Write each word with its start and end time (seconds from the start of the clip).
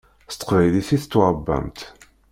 S 0.29 0.35
teqbaylit 0.35 0.89
i 0.95 0.97
tettwaṛebbamt. 1.01 1.79